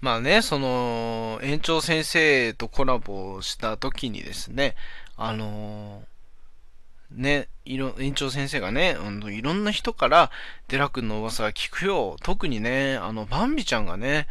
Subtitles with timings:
[0.00, 4.74] まあね、その、園長先生とコラボした時にですね、
[5.16, 8.96] あのー、ね、いろ、園長先生がね、
[9.30, 10.30] いろんな人から、
[10.68, 12.16] デラ君の噂が聞くよ。
[12.22, 14.26] 特にね、あの、バンビちゃんがね、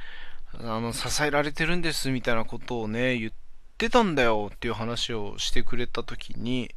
[0.58, 3.32] あの、支えられてるんです、みたいなことをね、言っ
[3.78, 6.74] てたんだよっていう話をしてくれた時に、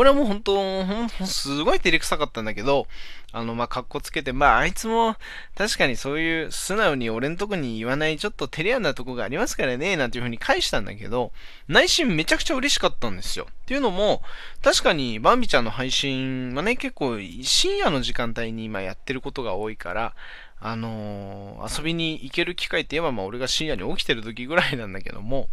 [0.00, 2.86] 俺はもう本当、すごい照れくさかったんだけど、
[3.32, 5.16] あの、まあ、格好つけて、まあ、あいつも、
[5.56, 11.32] 確かにそういう素直に俺のとこに言わないちょっと照れ屋なとこがありますからね、なんていう風に返したんだけど、
[11.66, 13.48] 内心めちゃくちゃ嬉しかったんですよ。
[13.50, 14.22] っていうのも、
[14.62, 20.14] 確かにバンビちゃんの配信はね、結構深夜の時間帯に今やってることが多いから、
[20.60, 25.48] あのー、遊びに行ける機会って言えば、まあ、俺が深夜に起きてる時ぐらいなんだけども、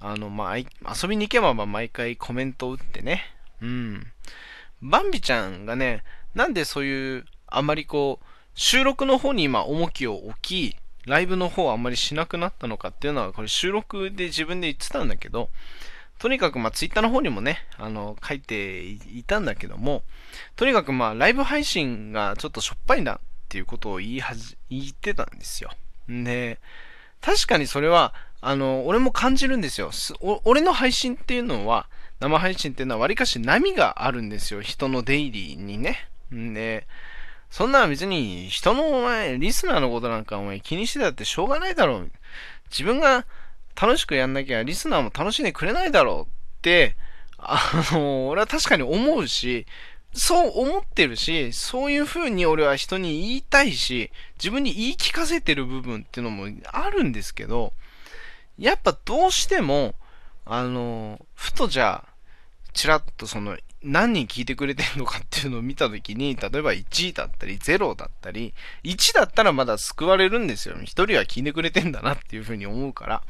[0.00, 3.22] あの、まあ、遊びに行けば、まあ、毎回コメントを打ってね、
[3.60, 4.06] うん。
[4.82, 15.50] バンビちゃんがね、なんでそういう、あまりこう、収録の方に今重きを置き、ライブの方はあんまりしなくなったのかっていうのは、これ収録で自分で言ってたんだけど、
[16.18, 20.02] とにかくまあツイッターの方にもね、あの、書いていたんだけども、
[20.56, 25.70] とにかくまあライブ配信がちょっとしょっぱいなっていうことを言いはじ、言ってたんですよ。
[26.08, 26.60] で、
[27.22, 29.90] 確かにそれは、あの、俺も感じるんですよ。
[30.44, 31.88] 俺の配信っていうのは、
[32.20, 34.60] 生配信っていうのはわりかし波があるんですよ。
[34.60, 36.08] 人の出入りにね。
[36.34, 36.86] んで、
[37.50, 42.10] そんな別に人のお前、リスナーのことなんかお前気にしてたってしょうがないだろう。
[42.70, 43.26] 自分が
[43.80, 46.26] 楽しくやんなきゃリスナーも楽しんでくれないだろうっ
[46.62, 46.94] て、
[47.38, 47.58] あ
[47.92, 49.66] の、俺は確かに思うし、
[50.12, 57.72] そう思ってるし、そういう風に俺は人に言いたいし、自分に言い聞かせてる部分っていうのもあるんですけど、
[58.58, 59.94] やっぱどうしても、
[60.44, 62.09] あの、ふとじゃあ、
[62.72, 68.52] ちらっとその、何人聞いてくれてるのかっていうのを見たときに、例えば1だったり0だったり、
[68.84, 70.76] 1だったらまだ救われるんですよ。
[70.76, 73.22] 1人は聞いてくれてんだなっていうふうに思うから、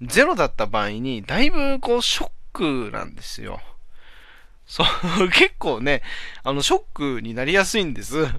[0.00, 3.60] 0だった場合に、だいぶこう、ショックなんですよ。
[4.66, 4.86] そう、
[5.30, 6.02] 結構ね、
[6.42, 8.26] あの、ショックになりやすいんです。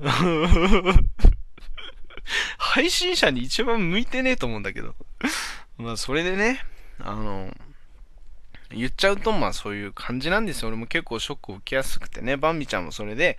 [2.57, 4.95] 配信者に一番向いてねえと思うんだけど。
[5.77, 6.63] まあ、それでね、
[6.99, 7.55] あの、
[8.71, 10.69] 言っちゃうと、まあそういう感じなんですよ。
[10.69, 13.37] 俺も結構ショックを受けやすくてね、バンビちゃんもそれで、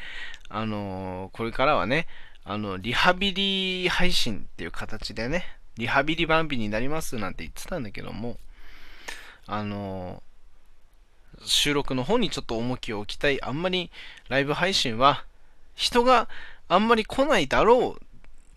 [0.49, 2.07] あのー、これからはね、
[2.45, 5.45] あの、リハビリ配信っていう形でね、
[5.77, 8.39] リハビリバンビになりますなんて言ってたんだけども、
[9.47, 13.43] あのー、収録の方にちょっと重きを置きたい。
[13.43, 13.91] あんまり
[14.29, 15.25] ライブ配信は、
[15.75, 16.29] 人が
[16.69, 18.07] あんまり来ないだろう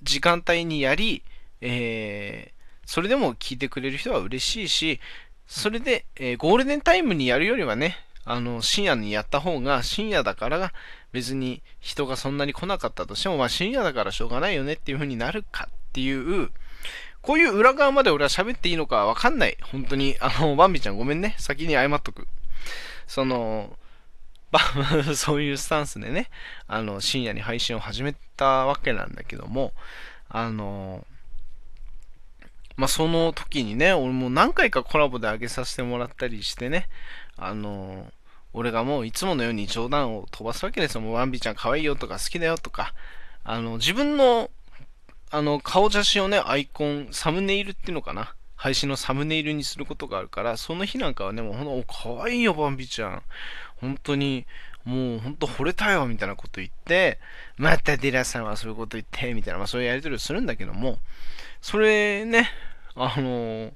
[0.03, 1.23] 時間帯にやり、
[1.61, 4.99] えー、それでも聞いてくれる人は嬉しいし、
[5.49, 10.71] それで、えー、ゴールデンタイムにやるよりはね、あの、深夜にやった方が、深夜だから
[11.11, 16.51] 別に人がそんなに来なかったとしても、まあ深夜だからしょうがないよねっていう風になるかっていう、
[17.23, 19.57] こういう裏側まで俺は喋っていいのかわかんない。
[19.59, 20.15] 本当に。
[20.19, 21.35] あの、バンビちゃんごめんね。
[21.39, 22.27] 先に謝っとく。
[23.07, 23.75] その、
[24.51, 24.59] ば、
[25.17, 26.29] そういうスタンスでね、
[26.67, 29.73] あの、深夜に配信を始めたわけなんだけども、
[30.29, 31.07] あの、
[32.79, 36.87] まあ、その時にね、俺も何回かコラボで上げさせてもらったりしてね、
[37.35, 38.07] あの
[38.53, 41.01] 俺がもういつものように冗談を飛ばすわけですよ。
[41.01, 42.93] もうワンビちゃん可愛いよとか好きだよとか、
[43.43, 44.49] あの、自分の、
[45.29, 48.33] あの、顔写真をね、アイコン、サムネイルっていうのかな。
[48.55, 53.23] 配信のサムネイルにすることがあるから、その日なんかはね、もうほんと、可愛いよ、バンビちゃん。
[53.75, 54.45] 本当に、
[54.89, 57.19] もうほんと惚れたよ、みたいなこと言って、
[57.57, 60.97] またデラさんはそういうこと言って、みたいな、まあそういうやりとりをするんだけども、
[61.61, 62.49] それね、
[62.95, 63.71] あの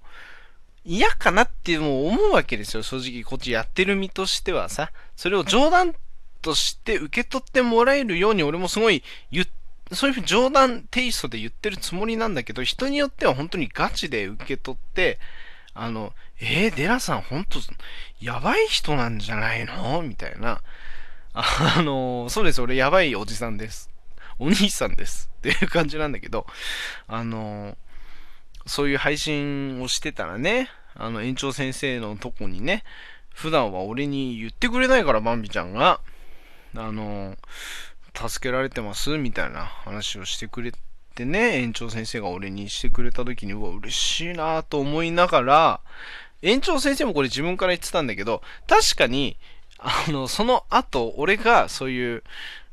[0.83, 2.83] 嫌かなっていう思うわけですよ。
[2.83, 4.91] 正直、こっちやってる身としてはさ。
[5.15, 5.93] それを冗談
[6.41, 9.45] として受け取ってもらえるように、俺もすごい言
[9.91, 15.19] そういうふうに冗談テイストで言ってるつもりなんだけど、人によっては本当にガチで受け取って、
[15.73, 17.59] あの、えー、デラさん本当、
[18.19, 20.01] やばい人なんじゃないの？
[20.01, 20.61] みたいな。
[21.33, 23.89] あの、そうです、俺やばいおじさんです。
[24.39, 25.29] お兄さんです。
[25.39, 26.45] っていう感じなんだけど、
[27.07, 27.77] あの、
[28.65, 32.83] そういう配信をしてたらね、あの、園長先生のとこにね、
[33.33, 35.99] 普段は俺に言ってくれないから、バンビちゃんが、
[36.75, 37.35] あの、
[38.15, 39.17] 助けられてます？
[39.17, 40.71] みたいな話をしてくれ
[41.15, 45.81] てね、園長先生が俺にしてくれた時に、うわ、嬉しいなと思いながら、
[46.43, 49.37] 園長先生もこれ自分から言ってたんだけど、確かに、
[49.83, 52.23] あの、その後、俺がそういう、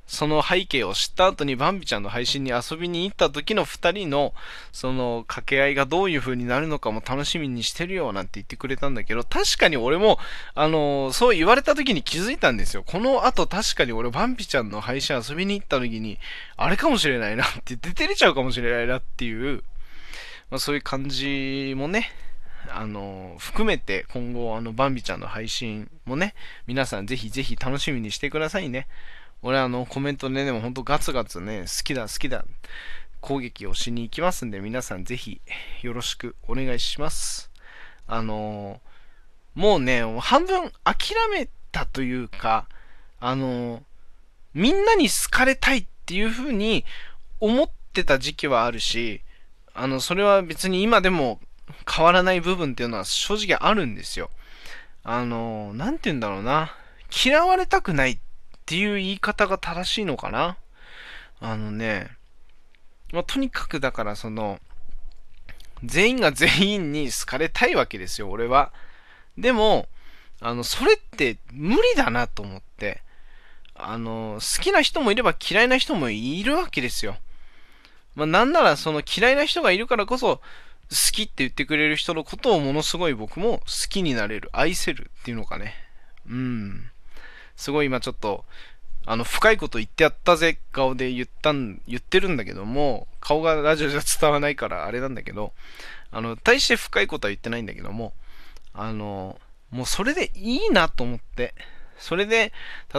[0.07, 4.35] その背景を知った後にバンビちゃんの配信に遊びに行った時の二人の、
[4.73, 10.19] その掛け合いがどういう風になるのかも楽しみにしてるよなんて言ってくれたんだけど、確かに俺も、
[10.55, 12.83] あの、そう言われた時に気づいたんですよ。
[12.85, 16.19] この後確かに俺バンビちゃんの配信遊びに行った時に、
[16.57, 19.63] あれかもしれないなって出てれちゃうかもしれないなっていう、
[20.51, 22.11] まあ、そういう感じもね、
[22.71, 26.35] あの、含めて今後、あの、バンビちゃんの配信もね、
[26.67, 28.87] 皆さんぜひぜひ楽しみにしてくださいね。
[29.43, 32.45] 俺、あの、コメントね、でも本当ガツガツね、好きだ、好きだ、
[33.21, 35.41] 攻撃をしに行きますんで、皆さんぜひ
[35.83, 37.51] よろしくお願いします。
[38.07, 38.81] あの
[39.55, 42.67] もうね、半分諦めたというか、
[43.21, 43.83] あの
[44.55, 46.85] みんなに好かれたいっていう風に
[47.39, 49.23] 思ってた時期はあるし、
[49.75, 51.41] あの、それは別に今でも
[51.91, 54.31] 変わらない部分っていうのは正直あるんですよ。
[55.03, 56.75] あの、なんて言うんだろうな。
[57.25, 58.19] 嫌われたくないっ
[58.67, 60.57] ていう言い方が正しいのかな。
[61.41, 62.11] あのね、
[63.13, 64.61] まあ、とにかくだからその、
[65.83, 68.73] 全員が全員に好かれたいわけですよ、俺は。
[69.39, 69.89] でも、
[70.41, 73.03] あの、それって無理だなと思って。
[73.75, 77.17] あの、好きな人もいれば嫌いな人もいるわけですよ。
[78.15, 80.41] まあ、なんならその嫌いな人がいるからこそ、
[80.91, 85.75] 好きって言ってくれる人のことをものすごい僕も好きになれる、愛せるっていうのかね。
[86.29, 86.91] うん。
[87.57, 88.45] すごい今ちょっと、
[89.07, 95.53] あの、深いこと言ってやったぜ顔で言ったん、言ってるんだけども、顔がラジオじゃ伝わないからあれなんだけど、
[96.11, 98.13] あの、大して深いことは言ってないんだけども、
[98.73, 99.41] あの、
[99.71, 101.55] もうそれでいいなと思って、
[101.99, 102.53] それで、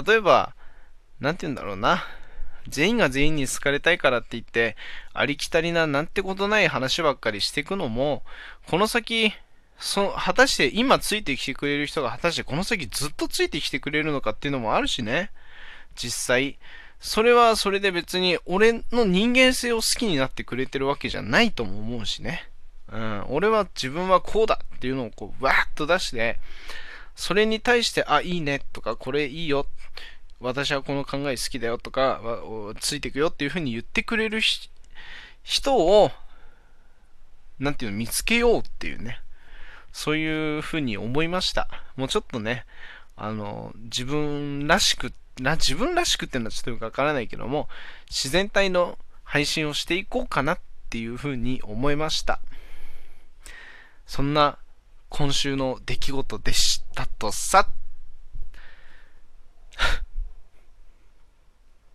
[0.05, 0.53] 例えば、
[1.19, 2.03] なんて言うんだろうな。
[2.67, 4.75] 全員が全員に好かれたいからって言って、
[5.13, 8.23] ありきたりななんてことない話ばっかりしていくのも、
[8.67, 9.33] この先、
[9.79, 15.31] その果たして今ついてきてくれる人が果たしてこの先ずっとついてきてくれるのかっていうのもあるしね。
[15.95, 16.57] 実際。
[16.99, 22.47] それはそれで別に俺の人間性を好きになってくれてるわけじゃないとも思うしね。
[22.91, 23.25] うん。
[23.29, 26.39] 俺は自分はこうだっていうのをこう、わーっと出して、
[27.15, 29.65] それに対して、あ、いいねとか、これいいよ。
[30.41, 32.19] 私はこの考え好きだよとか、
[32.79, 34.41] ついていくよっていうふうに言ってくれる
[35.43, 36.11] 人を、
[37.59, 39.21] なんていうの、見つけようっていうね。
[39.93, 41.67] そういうふうに思いました。
[41.95, 42.65] もうちょっとね、
[43.15, 47.69] あの、自分らしく、な、自分らしくっていうのはちょっとよくわからないけども、
[48.09, 50.59] 自然体の配信をしていこうかなっ
[50.89, 52.39] ていうふうに思いました。
[54.07, 54.57] そんな
[55.09, 57.67] 今週の出来事でしたとさ。